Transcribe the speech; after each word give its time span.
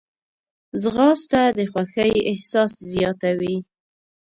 ځغاسته 0.81 1.41
د 1.57 1.59
خوښۍ 1.71 2.13
احساس 2.31 2.71
زیاتوي 2.93 3.57